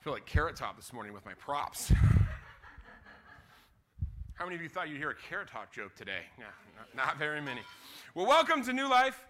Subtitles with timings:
[0.00, 1.90] I feel like Carrot Top this morning with my props.
[4.32, 6.22] How many of you thought you'd hear a Carrot Top joke today?
[6.38, 6.54] Not,
[6.96, 7.60] not very many.
[8.14, 9.26] Well, welcome to New Life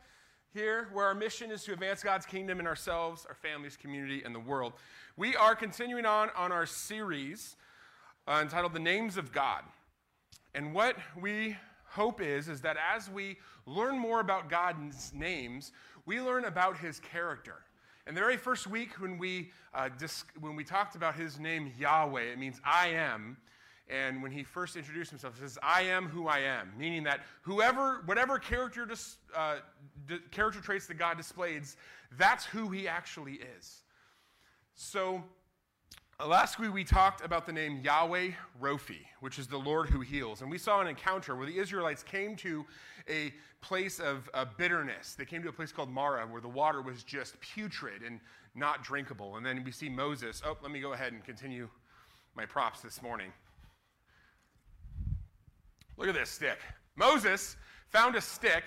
[0.55, 4.33] here, where our mission is to advance God's kingdom in ourselves, our families, community, and
[4.33, 4.75] the world.
[5.17, 7.57] We are continuing on on our series
[8.29, 9.65] uh, entitled "The Names of God,"
[10.55, 15.73] and what we hope is is that as we learn more about God's names,
[16.07, 17.57] we learn about His character.
[18.11, 21.73] And the very first week when we, uh, dis- when we talked about his name
[21.79, 23.37] Yahweh, it means I am.
[23.89, 27.21] And when he first introduced himself, he says, I am who I am, meaning that
[27.43, 29.59] whoever, whatever character, dis- uh,
[30.33, 31.77] character traits that God displays,
[32.19, 33.83] that's who he actually is.
[34.75, 35.23] So
[36.27, 40.43] last week we talked about the name Yahweh Rophi, which is the Lord who heals.
[40.43, 42.65] And we saw an encounter where the Israelites came to
[43.09, 45.15] a place of uh, bitterness.
[45.15, 48.21] They came to a place called Marah where the water was just putrid and
[48.55, 49.37] not drinkable.
[49.37, 50.43] And then we see Moses.
[50.45, 51.69] Oh, let me go ahead and continue
[52.35, 53.33] my props this morning.
[55.97, 56.59] Look at this stick.
[56.97, 57.57] Moses
[57.89, 58.65] found a stick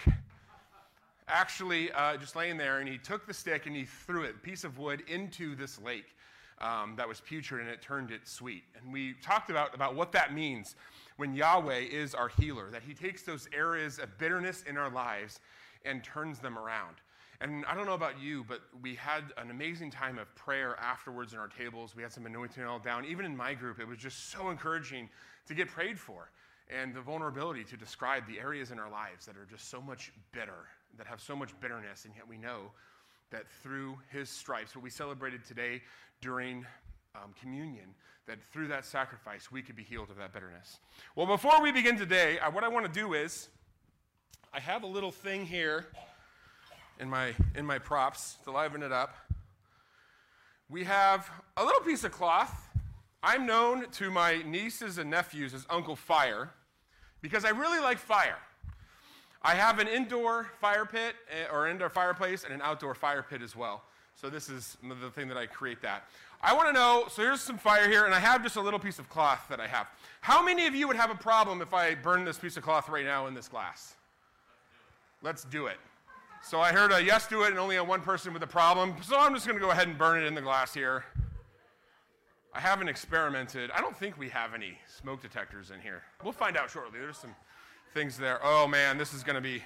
[1.27, 4.39] actually uh, just laying there, and he took the stick and he threw it, a
[4.39, 6.15] piece of wood, into this lake
[6.63, 8.63] um, that was putrid, and it turned it sweet.
[8.81, 10.75] And we talked about, about what that means
[11.17, 15.39] when Yahweh is our healer, that he takes those areas of bitterness in our lives
[15.85, 16.95] and turns them around.
[17.41, 21.33] And I don't know about you, but we had an amazing time of prayer afterwards
[21.33, 21.95] in our tables.
[21.95, 23.03] We had some anointing all down.
[23.03, 25.09] Even in my group, it was just so encouraging
[25.47, 26.29] to get prayed for
[26.69, 30.13] and the vulnerability to describe the areas in our lives that are just so much
[30.31, 32.71] bitter, that have so much bitterness, and yet we know
[33.31, 35.81] that through his stripes, what we celebrated today
[36.21, 36.65] during
[37.15, 37.85] um, communion,
[38.27, 40.79] that through that sacrifice we could be healed of that bitterness.
[41.15, 43.49] Well, before we begin today, uh, what I want to do is
[44.53, 45.87] I have a little thing here
[46.99, 49.15] in my, in my props to liven it up.
[50.69, 52.69] We have a little piece of cloth.
[53.21, 56.51] I'm known to my nieces and nephews as Uncle Fire
[57.21, 58.37] because I really like fire.
[59.43, 63.41] I have an indoor fire pit eh, or indoor fireplace and an outdoor fire pit
[63.41, 63.83] as well.
[64.15, 66.07] So this is the thing that I create that.
[66.41, 68.79] I want to know, so here's some fire here, and I have just a little
[68.79, 69.87] piece of cloth that I have.
[70.21, 72.89] How many of you would have a problem if I burn this piece of cloth
[72.89, 73.95] right now in this glass?
[75.21, 75.77] Let's do it.
[76.41, 78.95] So I heard a yes to it and only a one person with a problem.
[79.01, 81.05] So I'm just going to go ahead and burn it in the glass here.
[82.53, 83.71] I haven't experimented.
[83.71, 86.03] I don't think we have any smoke detectors in here.
[86.23, 86.99] We'll find out shortly.
[86.99, 87.33] There's some
[87.93, 88.39] things there.
[88.43, 89.63] Oh man, this is going to be.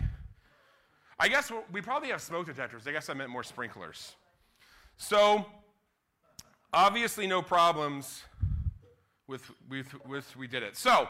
[1.19, 2.87] I guess we probably have smoke detectors.
[2.87, 4.15] I guess I meant more sprinklers.
[4.97, 5.45] So,
[6.71, 8.23] obviously, no problems
[9.27, 10.77] with, with, with we did it.
[10.77, 11.07] So,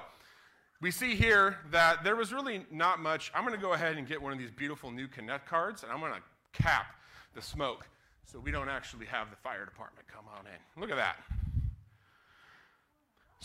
[0.79, 3.31] we see here that there was really not much.
[3.33, 5.91] I'm going to go ahead and get one of these beautiful new Connect cards, and
[5.91, 6.95] I'm going to cap
[7.33, 7.87] the smoke
[8.23, 10.81] so we don't actually have the fire department come on in.
[10.81, 11.17] Look at that.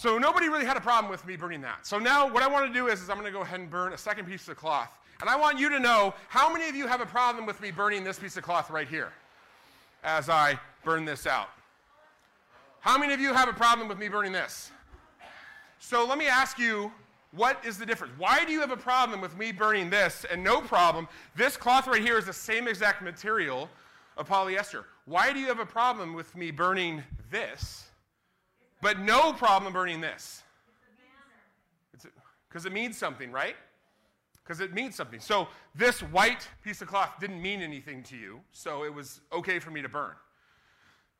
[0.02, 1.86] So nobody really had a problem with me burning that.
[1.86, 3.70] So now what I want to do is, is I'm going to go ahead and
[3.70, 4.98] burn a second piece of cloth.
[5.20, 7.70] And I want you to know how many of you have a problem with me
[7.70, 9.12] burning this piece of cloth right here
[10.02, 11.50] as I burn this out.
[12.80, 14.72] How many of you have a problem with me burning this?
[15.78, 16.90] So let me ask you,
[17.30, 18.12] what is the difference?
[18.18, 21.06] Why do you have a problem with me burning this and no problem?
[21.36, 23.70] This cloth right here is the same exact material
[24.16, 24.82] of polyester.
[25.04, 27.84] Why do you have a problem with me burning this,
[28.82, 30.42] but no problem burning this?
[32.48, 33.56] Because it means something, right?
[34.44, 35.20] Because it means something.
[35.20, 39.58] So this white piece of cloth didn't mean anything to you, so it was okay
[39.58, 40.12] for me to burn.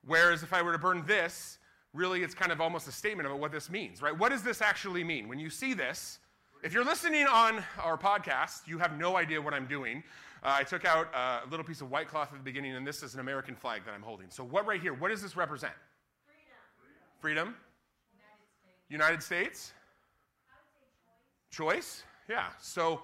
[0.05, 1.59] Whereas if I were to burn this,
[1.95, 4.17] really it's kind of almost a statement about what this means, right?
[4.17, 5.29] What does this actually mean?
[5.29, 6.19] When you see this,
[6.63, 10.03] if you're listening on our podcast, you have no idea what I'm doing.
[10.43, 13.03] Uh, I took out a little piece of white cloth at the beginning, and this
[13.05, 14.27] is an American flag that I'm holding.
[14.31, 15.75] So, what right here, what does this represent?
[17.23, 17.55] Freedom.
[18.19, 18.91] United States.
[18.91, 19.73] United States?
[21.53, 21.77] Choice.
[21.77, 22.03] choice?
[22.29, 22.49] Yeah.
[22.61, 23.03] So,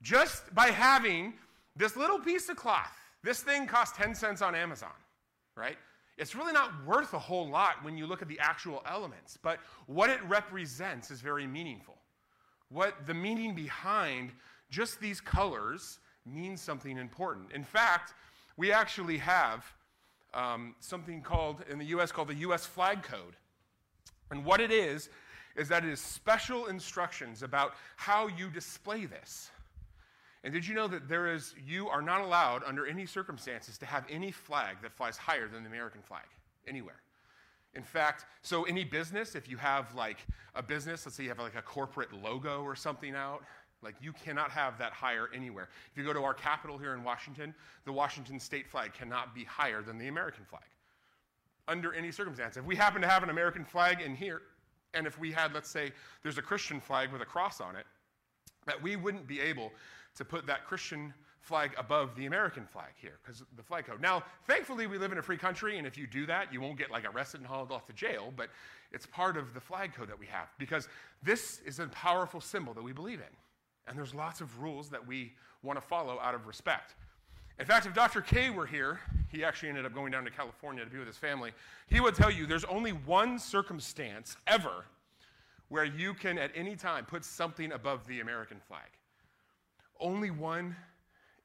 [0.00, 1.34] just by having
[1.76, 4.96] this little piece of cloth, this thing costs 10 cents on Amazon,
[5.56, 5.76] right?
[6.16, 9.58] It's really not worth a whole lot when you look at the actual elements, but
[9.84, 11.98] what it represents is very meaningful.
[12.70, 14.32] What the meaning behind
[14.70, 17.52] just these colors means something important.
[17.52, 18.14] In fact,
[18.56, 19.70] we actually have
[20.32, 23.36] um, something called, in the US, called the US Flag Code.
[24.30, 25.08] And what it is,
[25.56, 29.50] is that it is special instructions about how you display this.
[30.42, 33.86] And did you know that there is, you are not allowed under any circumstances to
[33.86, 36.24] have any flag that flies higher than the American flag
[36.66, 37.02] anywhere?
[37.74, 40.18] In fact, so any business, if you have like
[40.54, 43.44] a business, let's say you have like a corporate logo or something out,
[43.82, 45.68] like you cannot have that higher anywhere.
[45.90, 47.54] If you go to our capital here in Washington,
[47.84, 50.62] the Washington state flag cannot be higher than the American flag.
[51.70, 52.56] Under any circumstance.
[52.56, 54.42] If we happen to have an American flag in here,
[54.92, 57.86] and if we had, let's say, there's a Christian flag with a cross on it,
[58.66, 59.72] that we wouldn't be able
[60.16, 64.00] to put that Christian flag above the American flag here because the flag code.
[64.00, 66.76] Now, thankfully, we live in a free country, and if you do that, you won't
[66.76, 68.50] get like arrested and hauled off to jail, but
[68.92, 70.88] it's part of the flag code that we have because
[71.22, 73.36] this is a powerful symbol that we believe in.
[73.86, 75.32] And there's lots of rules that we
[75.62, 76.94] want to follow out of respect.
[77.60, 78.22] In fact, if Dr.
[78.22, 81.18] K were here, he actually ended up going down to California to be with his
[81.18, 81.52] family,
[81.88, 84.86] he would tell you there's only one circumstance ever
[85.68, 88.88] where you can at any time put something above the American flag.
[90.00, 90.74] Only one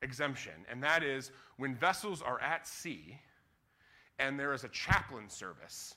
[0.01, 3.19] exemption, and that is when vessels are at sea
[4.17, 5.95] and there is a chaplain service.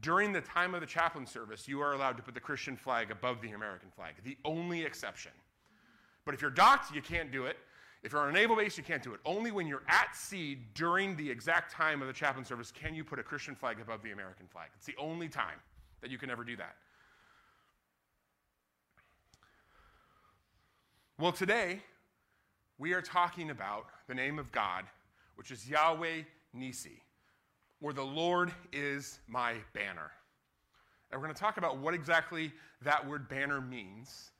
[0.00, 3.10] During the time of the chaplain service, you are allowed to put the Christian flag
[3.10, 5.32] above the American flag, the only exception.
[6.24, 7.58] But if you're docked, you can't do it.
[8.02, 9.20] If you're on a naval base, you can't do it.
[9.26, 13.04] Only when you're at sea during the exact time of the chaplain service can you
[13.04, 14.68] put a Christian flag above the American flag.
[14.76, 15.58] It's the only time
[16.00, 16.76] that you can ever do that.
[21.18, 21.82] Well, today,
[22.78, 24.86] we are talking about the name of God,
[25.34, 26.22] which is Yahweh
[26.56, 27.00] Nissi,
[27.82, 30.10] or the Lord is my banner.
[31.10, 34.30] And we're going to talk about what exactly that word banner means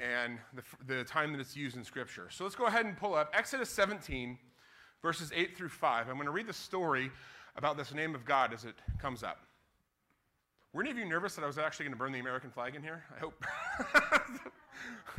[0.00, 2.28] and the, the time that it's used in Scripture.
[2.30, 4.38] So let's go ahead and pull up Exodus 17,
[5.02, 6.08] verses 8 through 5.
[6.08, 7.10] I'm going to read the story
[7.56, 9.38] about this name of God as it comes up.
[10.72, 12.74] Were any of you nervous that I was actually going to burn the American flag
[12.74, 13.02] in here?
[13.16, 13.44] I hope.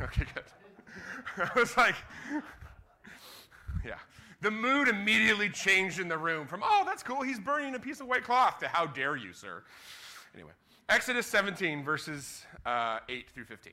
[0.00, 0.44] okay, good.
[1.54, 1.96] I was like,
[3.84, 3.98] yeah.
[4.40, 8.00] The mood immediately changed in the room from, oh, that's cool, he's burning a piece
[8.00, 9.64] of white cloth, to how dare you, sir.
[10.32, 10.52] Anyway,
[10.88, 13.72] Exodus 17, verses uh, 8 through 15.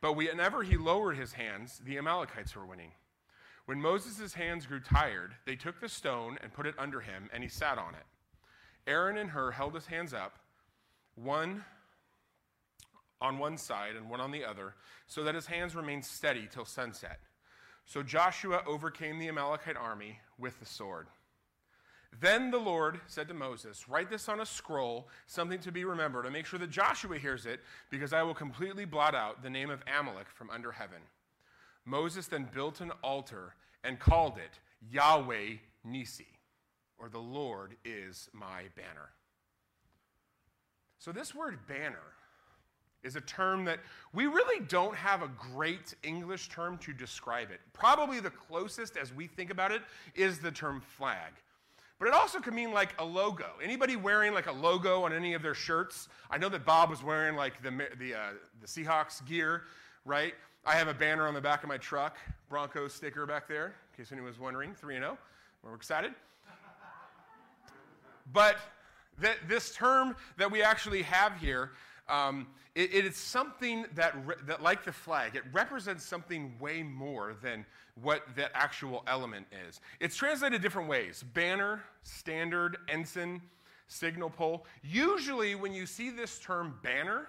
[0.00, 2.92] But whenever he lowered his hands, the Amalekites were winning.
[3.66, 7.42] When Moses' hands grew tired, they took the stone and put it under him, and
[7.42, 8.04] he sat on it.
[8.86, 10.38] Aaron and Hur held his hands up,
[11.14, 11.64] one
[13.20, 14.74] on one side and one on the other,
[15.06, 17.20] so that his hands remained steady till sunset.
[17.86, 21.06] So Joshua overcame the Amalekite army with the sword.
[22.20, 26.24] Then the Lord said to Moses, Write this on a scroll, something to be remembered,
[26.24, 29.70] and make sure that Joshua hears it, because I will completely blot out the name
[29.70, 31.00] of Amalek from under heaven.
[31.84, 34.58] Moses then built an altar and called it
[34.90, 35.56] Yahweh
[35.86, 36.26] Nissi,
[36.98, 39.10] or the Lord is my banner.
[40.98, 42.14] So, this word banner
[43.02, 43.80] is a term that
[44.14, 47.60] we really don't have a great English term to describe it.
[47.74, 49.82] Probably the closest as we think about it
[50.14, 51.32] is the term flag.
[51.98, 53.46] But it also can mean like a logo.
[53.62, 56.08] Anybody wearing like a logo on any of their shirts?
[56.30, 58.30] I know that Bob was wearing like the, the, uh,
[58.60, 59.62] the Seahawks gear,
[60.04, 60.34] right?
[60.66, 62.16] I have a banner on the back of my truck,
[62.48, 65.18] Broncos sticker back there, in case anyone was wondering, 3 0.
[65.62, 66.12] We're excited.
[68.32, 68.56] But
[69.20, 71.72] th- this term that we actually have here
[72.08, 76.82] um, it, it is something that, re- that, like the flag, it represents something way
[76.82, 77.64] more than
[78.00, 79.80] what that actual element is.
[80.00, 83.40] It's translated different ways banner, standard, ensign,
[83.86, 84.66] signal pole.
[84.82, 87.28] Usually, when you see this term banner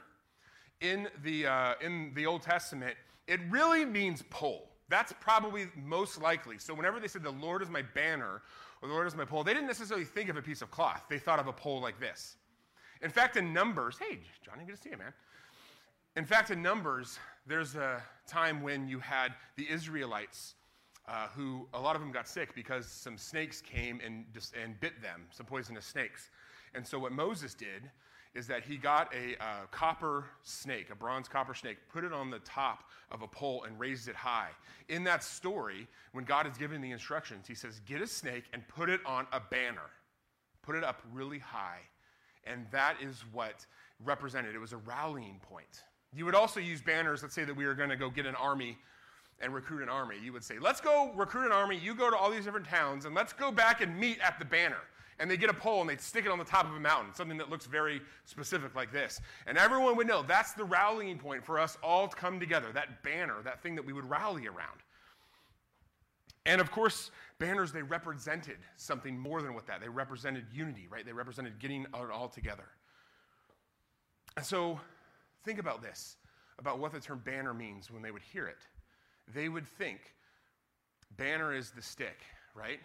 [0.81, 2.95] in the, uh, in the Old Testament,
[3.27, 4.69] it really means pole.
[4.89, 6.59] That's probably most likely.
[6.59, 8.41] So, whenever they said, The Lord is my banner,
[8.81, 11.03] or the Lord is my pole, they didn't necessarily think of a piece of cloth.
[11.09, 12.35] They thought of a pole like this.
[13.01, 15.13] In fact, in Numbers, hey, Johnny, good to see you, man.
[16.15, 20.55] In fact, in Numbers, there's a time when you had the Israelites
[21.07, 24.25] uh, who, a lot of them got sick because some snakes came and,
[24.61, 26.29] and bit them, some poisonous snakes.
[26.73, 27.89] And so, what Moses did
[28.33, 32.29] is that he got a uh, copper snake, a bronze copper snake, put it on
[32.29, 34.49] the top of a pole and raised it high.
[34.89, 38.67] In that story, when God is giving the instructions, he says, Get a snake and
[38.67, 39.89] put it on a banner,
[40.63, 41.79] put it up really high
[42.45, 43.65] and that is what
[44.03, 44.55] represented.
[44.55, 45.83] It was a rallying point.
[46.13, 48.35] You would also use banners, let's say that we were going to go get an
[48.35, 48.77] army
[49.41, 50.15] and recruit an army.
[50.23, 51.77] You would say, let's go recruit an army.
[51.77, 54.45] You go to all these different towns, and let's go back and meet at the
[54.45, 54.79] banner.
[55.19, 57.13] And they get a pole and they stick it on the top of a mountain,
[57.13, 59.21] something that looks very specific like this.
[59.47, 63.01] And everyone would know that's the rallying point for us all to come together, that
[63.01, 64.81] banner, that thing that we would rally around.
[66.45, 69.81] And of course, Banners, they represented something more than what that.
[69.81, 71.05] They represented unity, right?
[71.05, 72.67] They represented getting it all together.
[74.37, 74.79] And so
[75.43, 76.17] think about this
[76.57, 78.59] about what the term banner means when they would hear it.
[79.33, 79.99] They would think
[81.17, 82.19] banner is the stick,
[82.53, 82.79] right?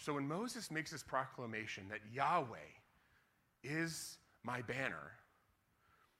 [0.00, 2.58] So when Moses makes this proclamation that Yahweh
[3.62, 5.12] is my banner,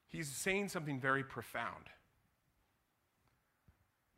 [0.09, 1.87] he's saying something very profound.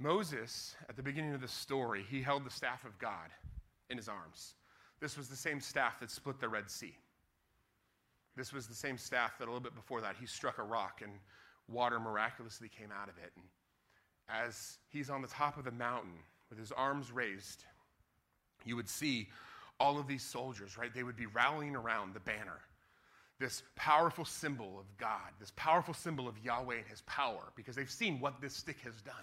[0.00, 3.28] Moses, at the beginning of the story, he held the staff of God
[3.90, 4.54] in his arms.
[4.99, 6.97] This was the same staff that split the Red Sea.
[8.35, 11.02] This was the same staff that a little bit before that he struck a rock
[11.02, 11.12] and
[11.69, 13.30] water miraculously came out of it.
[13.37, 13.45] And
[14.49, 17.64] as he's on the top of the mountain with his arms raised,
[18.64, 19.28] you would see
[19.78, 20.95] all of these soldiers, right?
[20.95, 22.61] They would be rallying around the banner,
[23.38, 27.90] this powerful symbol of God, this powerful symbol of Yahweh and his power, because they've
[27.90, 29.14] seen what this stick has done.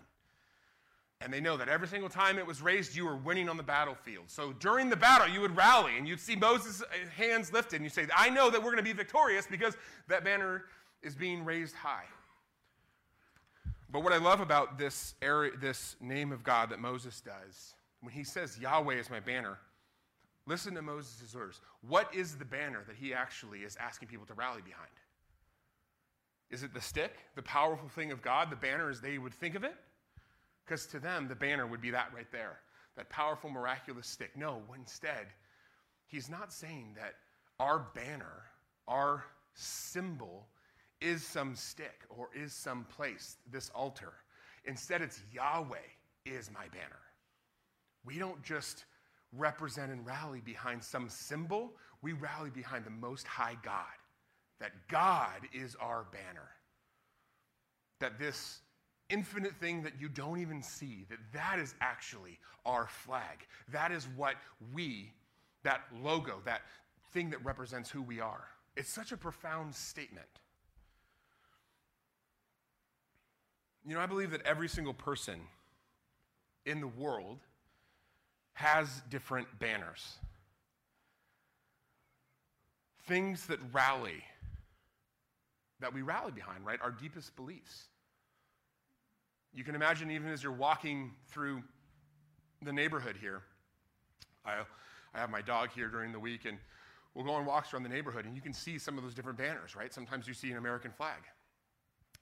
[1.20, 3.64] And they know that every single time it was raised, you were winning on the
[3.64, 4.26] battlefield.
[4.28, 6.84] So during the battle, you would rally and you'd see Moses'
[7.16, 9.76] hands lifted, and you say, I know that we're going to be victorious because
[10.08, 10.66] that banner
[11.02, 12.06] is being raised high.
[13.90, 18.14] But what I love about this, area, this name of God that Moses does, when
[18.14, 19.58] he says, Yahweh is my banner,
[20.46, 21.62] listen to Moses' orders.
[21.88, 24.92] What is the banner that he actually is asking people to rally behind?
[26.52, 29.56] Is it the stick, the powerful thing of God, the banner as they would think
[29.56, 29.76] of it?
[30.68, 32.60] Because to them, the banner would be that right there,
[32.98, 34.32] that powerful, miraculous stick.
[34.36, 35.28] No, instead,
[36.08, 37.14] he's not saying that
[37.60, 38.44] our banner,
[38.88, 40.48] our symbol,
[41.00, 44.14] is some stick or is some place, this altar.
[44.66, 45.78] Instead, it's Yahweh
[46.26, 47.00] is my banner.
[48.04, 48.86] We don't just
[49.32, 53.84] represent and rally behind some symbol, we rally behind the Most High God.
[54.60, 56.50] That God is our banner.
[58.00, 58.60] That this
[59.10, 63.48] infinite thing that you don't even see, that that is actually our flag.
[63.72, 64.36] That is what
[64.74, 65.12] we,
[65.64, 66.62] that logo, that
[67.12, 68.46] thing that represents who we are.
[68.76, 70.28] It's such a profound statement.
[73.86, 75.40] You know, I believe that every single person
[76.66, 77.40] in the world
[78.54, 80.18] has different banners.
[83.06, 84.24] Things that rally,
[85.80, 86.80] that we rally behind, right?
[86.82, 87.86] Our deepest beliefs.
[89.54, 91.64] You can imagine, even as you're walking through
[92.62, 93.42] the neighborhood here,
[94.46, 94.64] I,
[95.14, 96.58] I have my dog here during the week, and
[97.14, 99.38] we'll go on walks around the neighborhood, and you can see some of those different
[99.38, 99.94] banners, right?
[99.94, 101.24] Sometimes you see an American flag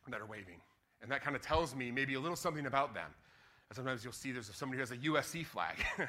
[0.08, 0.62] that are waving,
[1.02, 3.10] and that kind of tells me maybe a little something about them.
[3.70, 5.76] And sometimes you'll see there's somebody who has a USC flag,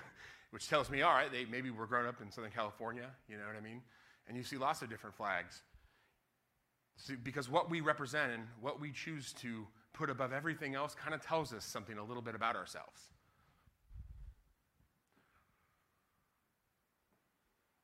[0.50, 3.44] which tells me, all right, they maybe were grown up in Southern California, you know
[3.46, 3.80] what I mean?
[4.28, 5.62] And you see lots of different flags.
[7.22, 11.24] Because what we represent and what we choose to put above everything else kind of
[11.24, 13.00] tells us something a little bit about ourselves.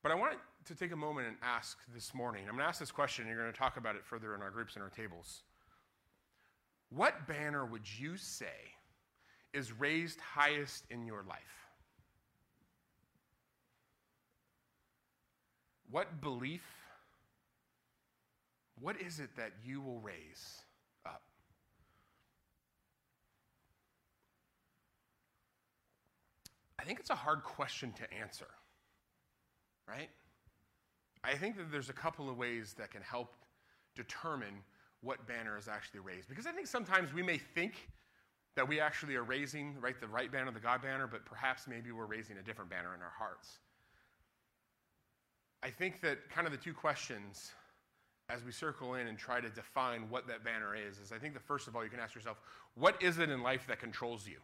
[0.03, 2.43] But I want to take a moment and ask this morning.
[2.43, 3.23] I'm going to ask this question.
[3.23, 5.43] and You're going to talk about it further in our groups and our tables.
[6.89, 8.75] What banner would you say
[9.53, 11.39] is raised highest in your life?
[15.89, 16.63] What belief,
[18.79, 20.63] what is it that you will raise?
[26.83, 28.47] I think it's a hard question to answer,
[29.87, 30.09] right?
[31.23, 33.31] I think that there's a couple of ways that can help
[33.95, 34.55] determine
[34.99, 36.27] what banner is actually raised.
[36.27, 37.87] Because I think sometimes we may think
[38.57, 41.93] that we actually are raising right, the right banner, the God banner, but perhaps maybe
[41.93, 43.59] we're raising a different banner in our hearts.
[45.63, 47.53] I think that kind of the two questions
[48.27, 51.33] as we circle in and try to define what that banner is, is I think
[51.35, 52.41] that first of all, you can ask yourself,
[52.75, 54.39] what is it in life that controls you?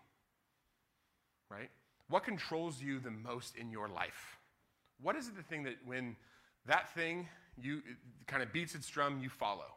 [1.52, 1.70] Right?
[2.10, 4.38] What controls you the most in your life?
[5.02, 6.16] What is it the thing that when
[6.66, 7.82] that thing you
[8.28, 9.76] kind of beats its drum, you follow?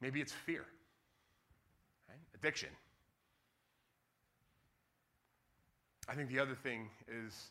[0.00, 0.64] Maybe it's fear,
[2.08, 2.18] right?
[2.34, 2.70] addiction.
[6.08, 7.50] I think the other thing is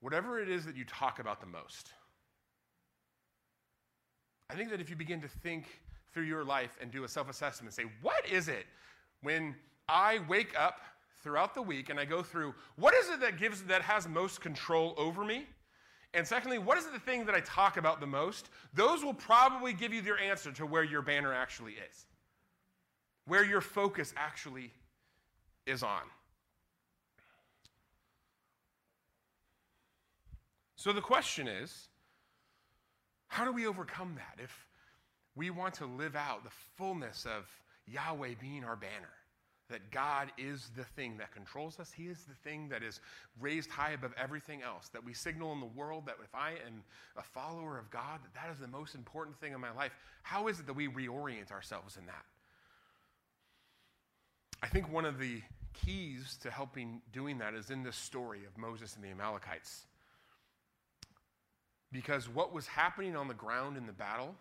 [0.00, 1.92] whatever it is that you talk about the most.
[4.48, 5.66] I think that if you begin to think
[6.12, 8.66] through your life and do a self assessment say, what is it
[9.22, 9.56] when
[9.88, 10.80] I wake up
[11.22, 14.40] throughout the week and I go through what is it that gives that has most
[14.40, 15.46] control over me?
[16.14, 18.48] And secondly, what is the thing that I talk about the most?
[18.72, 22.06] Those will probably give you your answer to where your banner actually is.
[23.26, 24.72] Where your focus actually
[25.66, 26.02] is on.
[30.76, 31.88] So the question is,
[33.26, 34.66] how do we overcome that if
[35.34, 37.44] we want to live out the fullness of
[37.86, 39.15] Yahweh being our banner?
[39.68, 41.90] That God is the thing that controls us.
[41.90, 43.00] He is the thing that is
[43.40, 44.88] raised high above everything else.
[44.92, 46.84] That we signal in the world that if I am
[47.16, 49.92] a follower of God, that that is the most important thing in my life.
[50.22, 52.24] How is it that we reorient ourselves in that?
[54.62, 55.42] I think one of the
[55.72, 59.84] keys to helping doing that is in this story of Moses and the Amalekites.
[61.92, 64.34] Because what was happening on the ground in the battle,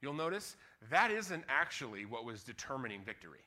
[0.00, 0.56] you'll notice
[0.90, 3.40] that isn't actually what was determining victory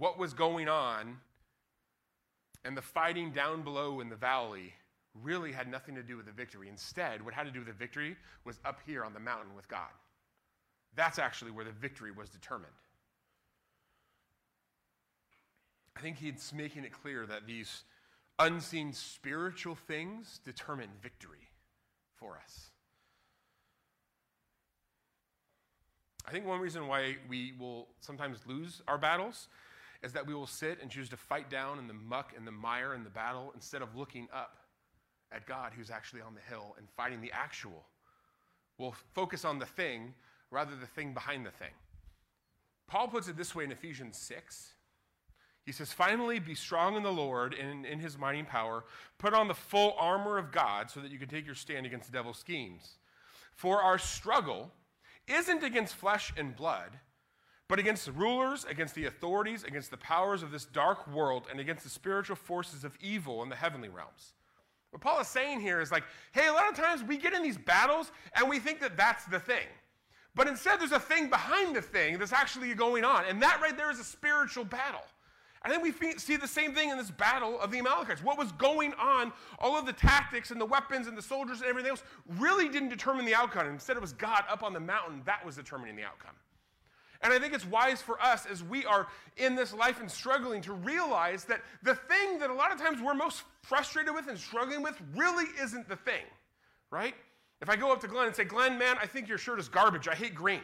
[0.00, 1.18] what was going on
[2.64, 4.72] and the fighting down below in the valley
[5.22, 6.70] really had nothing to do with the victory.
[6.70, 8.16] Instead, what had to do with the victory
[8.46, 9.90] was up here on the mountain with God.
[10.96, 12.72] That's actually where the victory was determined.
[15.94, 17.82] I think he's making it clear that these
[18.38, 21.50] unseen spiritual things determine victory
[22.16, 22.70] for us.
[26.26, 29.48] I think one reason why we will sometimes lose our battles
[30.02, 32.52] is that we will sit and choose to fight down in the muck and the
[32.52, 34.56] mire and the battle instead of looking up
[35.32, 37.84] at God who's actually on the hill and fighting the actual.
[38.78, 40.14] We'll focus on the thing
[40.50, 41.72] rather than the thing behind the thing.
[42.86, 44.72] Paul puts it this way in Ephesians 6.
[45.64, 48.84] He says, Finally, be strong in the Lord and in his mighty power.
[49.18, 52.10] Put on the full armor of God so that you can take your stand against
[52.10, 52.96] the devil's schemes.
[53.54, 54.72] For our struggle
[55.28, 56.98] isn't against flesh and blood
[57.70, 61.60] but against the rulers, against the authorities, against the powers of this dark world, and
[61.60, 64.34] against the spiritual forces of evil in the heavenly realms.
[64.90, 67.44] What Paul is saying here is like, hey, a lot of times we get in
[67.44, 69.68] these battles and we think that that's the thing.
[70.34, 73.24] But instead, there's a thing behind the thing that's actually going on.
[73.28, 75.04] And that right there is a spiritual battle.
[75.62, 78.24] And then we see the same thing in this battle of the Amalekites.
[78.24, 81.68] What was going on, all of the tactics and the weapons and the soldiers and
[81.68, 82.02] everything else
[82.36, 83.68] really didn't determine the outcome.
[83.68, 86.34] Instead, it was God up on the mountain that was determining the outcome.
[87.22, 90.62] And I think it's wise for us as we are in this life and struggling
[90.62, 94.38] to realize that the thing that a lot of times we're most frustrated with and
[94.38, 96.24] struggling with really isn't the thing,
[96.90, 97.14] right?
[97.60, 99.68] If I go up to Glenn and say, Glenn, man, I think your shirt is
[99.68, 100.08] garbage.
[100.08, 100.62] I hate green.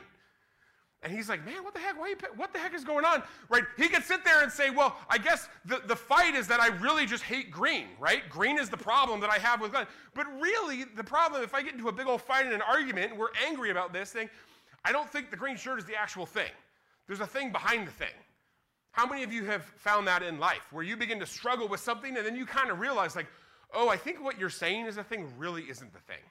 [1.03, 2.01] And he's like, man, what the heck?
[2.01, 3.23] Why you, what the heck is going on?
[3.51, 3.64] Right?
[3.77, 6.69] He could sit there and say, well, I guess the, the fight is that I
[6.79, 8.29] really just hate green, right?
[8.31, 9.87] Green is the problem that I have with Glenn.
[10.14, 13.11] But really, the problem, if I get into a big old fight and an argument
[13.11, 14.31] and we're angry about this thing,
[14.87, 16.53] I don't think the green shirt is the actual thing.
[17.09, 18.14] There's a thing behind the thing.
[18.92, 21.81] How many of you have found that in life where you begin to struggle with
[21.81, 23.27] something and then you kind of realize, like,
[23.75, 26.22] oh, I think what you're saying is a thing really isn't the thing?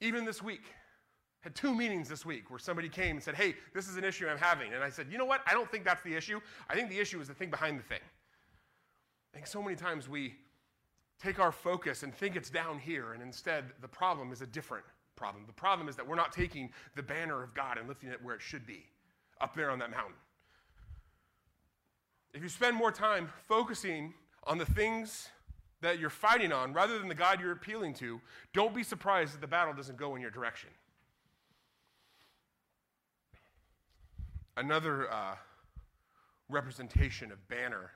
[0.00, 0.62] Even this week,
[1.40, 4.26] had two meetings this week where somebody came and said, hey, this is an issue
[4.26, 4.72] I'm having.
[4.72, 5.42] And I said, you know what?
[5.46, 6.40] I don't think that's the issue.
[6.70, 8.00] I think the issue is the thing behind the thing.
[8.02, 10.36] I think so many times we
[11.22, 14.86] take our focus and think it's down here, and instead the problem is a different
[15.16, 15.44] problem.
[15.46, 18.34] The problem is that we're not taking the banner of God and lifting it where
[18.34, 18.84] it should be,
[19.40, 20.14] up there on that mountain.
[22.32, 24.12] If you spend more time focusing
[24.44, 25.28] on the things
[25.80, 28.20] that you're fighting on rather than the God you're appealing to,
[28.52, 30.70] don't be surprised that the battle doesn't go in your direction.
[34.56, 35.34] Another uh,
[36.48, 37.90] representation of banner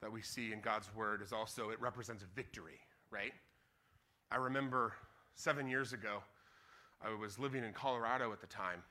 [0.00, 3.32] that we see in God's word is also it represents victory, right?
[4.30, 4.94] I remember
[5.34, 6.22] seven years ago,
[7.04, 8.82] I was living in Colorado at the time.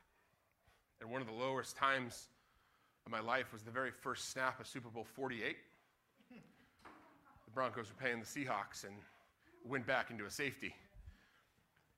[1.02, 2.30] And one of the lowest times
[3.06, 5.58] of my life was the very first snap of Super Bowl 48.
[6.32, 8.94] the Broncos were playing the Seahawks and
[9.66, 10.74] went back into a safety.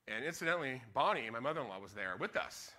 [0.07, 2.71] And incidentally, Bonnie, my mother in law, was there with us.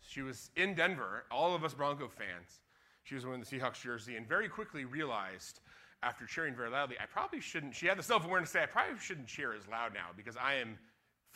[0.00, 2.60] She was in Denver, all of us Bronco fans.
[3.04, 5.60] She was wearing the Seahawks jersey and very quickly realized
[6.02, 8.66] after cheering very loudly, I probably shouldn't, she had the self awareness to say, I
[8.66, 10.78] probably shouldn't cheer as loud now because I am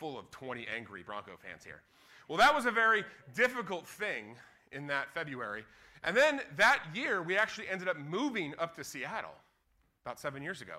[0.03, 1.81] full of 20 angry Bronco fans here.
[2.27, 3.05] Well, that was a very
[3.37, 4.35] difficult thing
[4.73, 5.65] in that February.
[6.03, 9.37] And then that year, we actually ended up moving up to Seattle
[10.05, 10.79] about seven years ago.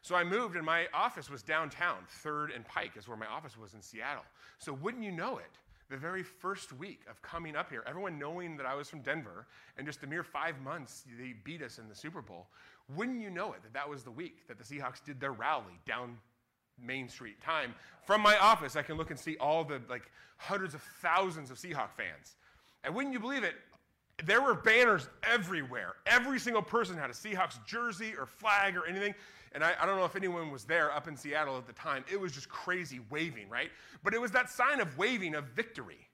[0.00, 1.98] So I moved, and my office was downtown.
[2.08, 4.24] Third and Pike is where my office was in Seattle.
[4.58, 5.58] So wouldn't you know it?
[5.90, 9.46] The very first week of coming up here, everyone knowing that I was from Denver,
[9.76, 12.46] and just a mere five months, they beat us in the Super Bowl.
[12.96, 15.78] Wouldn't you know it that that was the week that the Seahawks did their rally
[15.86, 16.16] down
[16.80, 17.74] Main Street time.
[18.06, 21.58] From my office, I can look and see all the like hundreds of thousands of
[21.58, 22.36] Seahawk fans.
[22.82, 23.54] And wouldn't you believe it?
[24.24, 25.94] There were banners everywhere.
[26.06, 29.14] Every single person had a Seahawks jersey or flag or anything.
[29.52, 32.04] And I, I, don't know if anyone was there up in Seattle at the time.
[32.10, 33.70] It was just crazy waving, right?
[34.02, 36.08] But it was that sign of waving of victory.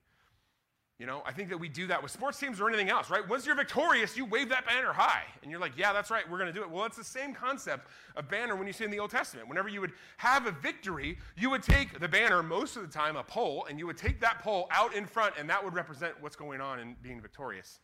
[1.00, 3.26] You know, I think that we do that with sports teams or anything else, right?
[3.26, 5.22] Once you're victorious, you wave that banner high.
[5.40, 6.70] And you're like, yeah, that's right, we're going to do it.
[6.70, 9.48] Well, it's the same concept of banner when you see in the Old Testament.
[9.48, 13.16] Whenever you would have a victory, you would take the banner, most of the time
[13.16, 16.12] a pole, and you would take that pole out in front, and that would represent
[16.20, 17.80] what's going on in being victorious.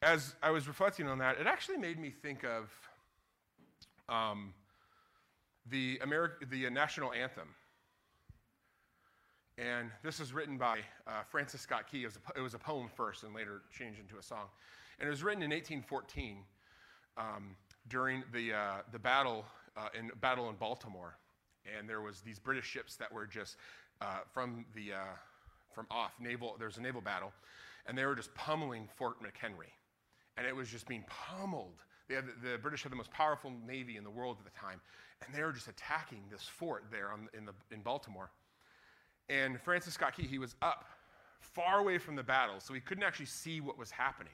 [0.00, 2.70] As I was reflecting on that, it actually made me think of
[4.08, 4.54] um,
[5.68, 7.48] the, Ameri- the uh, national anthem
[9.56, 12.02] and this was written by uh, Francis Scott Key.
[12.02, 14.46] It was, a, it was, a, poem first and later changed into a song.
[14.98, 16.38] And it was written in 1814
[17.16, 17.56] um,
[17.88, 19.44] during the, uh, the battle,
[19.76, 21.16] uh, in, battle in Baltimore.
[21.78, 23.56] And there was these British ships that were just
[24.00, 25.16] uh, from, the, uh,
[25.72, 27.32] from off naval, there was a naval battle,
[27.86, 29.70] and they were just pummeling Fort McHenry.
[30.36, 31.80] And it was just being pummeled.
[32.08, 34.80] They had, the British had the most powerful navy in the world at the time,
[35.24, 38.30] and they were just attacking this fort there on, in, the, in Baltimore.
[39.28, 40.84] And Francis Scott Key, he was up
[41.40, 44.32] far away from the battle, so he couldn't actually see what was happening.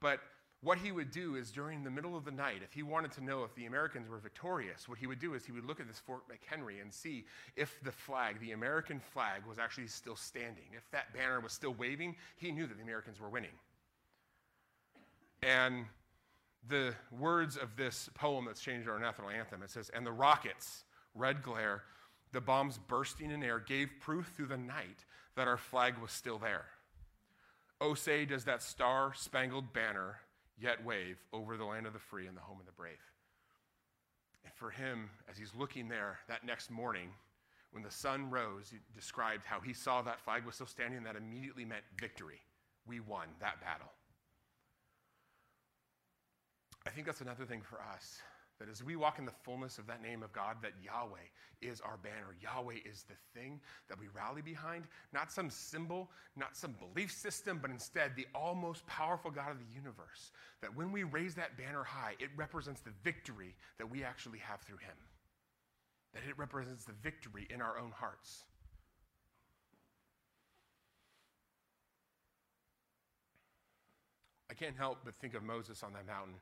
[0.00, 0.20] But
[0.64, 3.24] what he would do is during the middle of the night, if he wanted to
[3.24, 5.86] know if the Americans were victorious, what he would do is he would look at
[5.86, 10.64] this Fort McHenry and see if the flag, the American flag, was actually still standing.
[10.74, 13.50] If that banner was still waving, he knew that the Americans were winning.
[15.42, 15.84] And
[16.66, 20.84] the words of this poem that's changed our national anthem it says, And the rockets,
[21.14, 21.82] red glare,
[22.34, 25.04] the bombs bursting in air gave proof through the night
[25.36, 26.66] that our flag was still there.
[27.80, 30.16] Oh, say, does that star spangled banner
[30.58, 33.00] yet wave over the land of the free and the home of the brave?
[34.44, 37.08] And for him, as he's looking there that next morning,
[37.70, 41.02] when the sun rose, he described how he saw that flag was still standing.
[41.02, 42.40] That immediately meant victory.
[42.86, 43.90] We won that battle.
[46.86, 48.20] I think that's another thing for us
[48.58, 51.26] that as we walk in the fullness of that name of God, that Yahweh
[51.60, 52.36] is our banner.
[52.40, 57.58] Yahweh is the thing that we rally behind, not some symbol, not some belief system,
[57.60, 60.30] but instead the almost powerful God of the universe.
[60.60, 64.60] That when we raise that banner high, it represents the victory that we actually have
[64.60, 64.96] through Him.
[66.12, 68.44] That it represents the victory in our own hearts.
[74.48, 76.34] I can't help but think of Moses on that mountain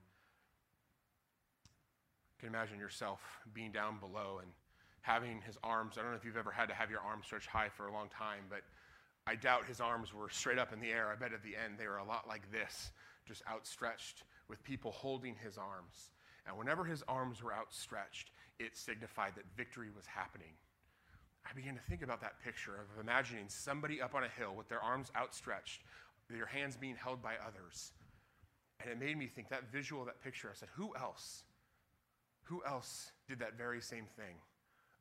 [2.42, 3.20] can imagine yourself
[3.54, 4.50] being down below and
[5.02, 5.94] having his arms.
[5.96, 7.92] I don't know if you've ever had to have your arms stretched high for a
[7.92, 8.62] long time, but
[9.28, 11.08] I doubt his arms were straight up in the air.
[11.08, 12.90] I bet at the end they were a lot like this,
[13.28, 16.10] just outstretched with people holding his arms.
[16.44, 20.54] And whenever his arms were outstretched, it signified that victory was happening.
[21.48, 24.68] I began to think about that picture of imagining somebody up on a hill with
[24.68, 25.82] their arms outstretched,
[26.28, 27.92] their hands being held by others.
[28.80, 31.44] And it made me think that visual, that picture, I said, who else
[32.44, 34.36] who else did that very same thing?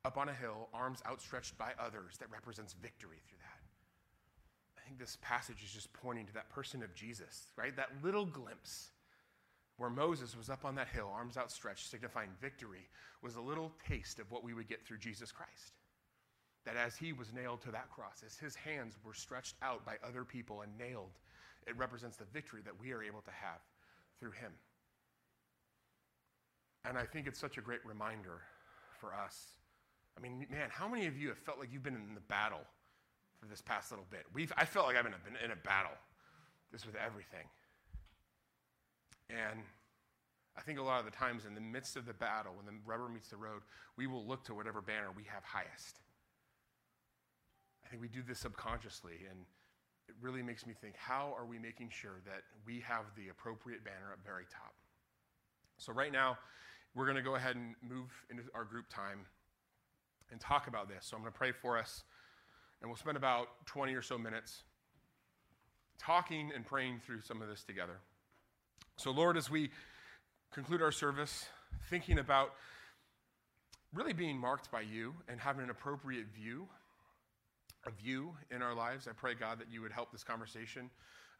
[0.04, 3.60] Up on a hill, arms outstretched by others, that represents victory through that.
[4.76, 7.76] I think this passage is just pointing to that person of Jesus, right?
[7.76, 8.90] That little glimpse
[9.76, 12.88] where Moses was up on that hill, arms outstretched, signifying victory,
[13.22, 15.74] was a little taste of what we would get through Jesus Christ.
[16.64, 19.96] That as he was nailed to that cross, as his hands were stretched out by
[20.06, 21.18] other people and nailed,
[21.66, 23.60] it represents the victory that we are able to have
[24.18, 24.52] through him.
[26.84, 28.40] And I think it's such a great reminder
[29.00, 29.48] for us.
[30.16, 32.60] I mean, man, how many of you have felt like you've been in the battle
[33.40, 34.24] for this past little bit?
[34.34, 35.14] We've, I felt like I've been
[35.44, 35.96] in a battle,
[36.70, 37.46] just with everything.
[39.30, 39.62] And
[40.56, 42.78] I think a lot of the times in the midst of the battle, when the
[42.84, 43.62] rubber meets the road,
[43.96, 46.00] we will look to whatever banner we have highest.
[47.84, 49.40] I think we do this subconsciously, and
[50.08, 53.84] it really makes me think how are we making sure that we have the appropriate
[53.84, 54.74] banner up very top?
[55.78, 56.38] So, right now,
[56.94, 59.26] we're going to go ahead and move into our group time
[60.30, 61.06] and talk about this.
[61.06, 62.04] So I'm going to pray for us,
[62.80, 64.62] and we'll spend about 20 or so minutes
[65.98, 67.98] talking and praying through some of this together.
[68.96, 69.70] So, Lord, as we
[70.52, 71.46] conclude our service,
[71.88, 72.54] thinking about
[73.94, 76.66] really being marked by you and having an appropriate view
[77.86, 80.90] of you in our lives, I pray, God, that you would help this conversation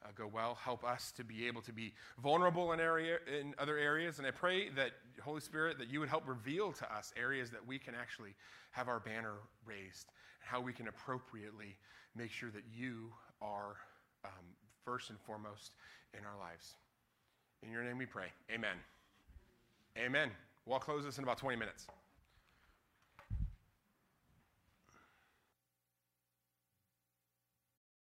[0.04, 0.56] uh, go well.
[0.62, 4.30] Help us to be able to be vulnerable in area in other areas, and I
[4.30, 7.94] pray that Holy Spirit that you would help reveal to us areas that we can
[7.94, 8.34] actually
[8.70, 9.34] have our banner
[9.64, 10.08] raised,
[10.40, 11.76] and how we can appropriately
[12.16, 13.76] make sure that you are
[14.24, 14.30] um,
[14.84, 15.72] first and foremost
[16.18, 16.74] in our lives.
[17.62, 18.26] In your name we pray.
[18.52, 18.76] Amen.
[19.96, 20.30] Amen.
[20.66, 21.86] We'll close this in about 20 minutes.